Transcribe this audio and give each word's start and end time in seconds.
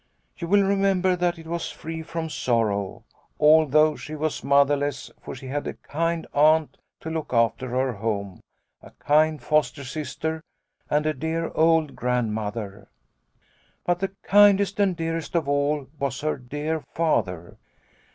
You 0.35 0.47
will 0.47 0.63
remember 0.63 1.15
that 1.15 1.37
it 1.37 1.45
was 1.45 1.69
free 1.69 2.01
from 2.01 2.27
sorrow, 2.27 3.03
although 3.39 3.95
she 3.95 4.15
was 4.15 4.43
motherless, 4.43 5.11
for 5.21 5.35
she 5.35 5.45
had 5.45 5.67
a 5.67 5.75
kind 5.75 6.25
aunt 6.33 6.79
to 7.01 7.11
look 7.11 7.31
after 7.31 7.69
her 7.69 7.93
home, 7.93 8.39
a 8.81 8.89
kind 8.97 9.39
foster 9.39 9.83
sister, 9.83 10.41
and 10.89 11.05
a 11.05 11.13
dear 11.13 11.51
old 11.53 11.95
Grandmother. 11.95 12.87
But 13.85 13.99
the 13.99 14.15
kindest 14.23 14.79
and 14.79 14.97
dearest 14.97 15.35
of 15.35 15.47
all 15.47 15.87
was 15.99 16.21
her 16.21 16.35
dear 16.35 16.79
Father. 16.79 17.57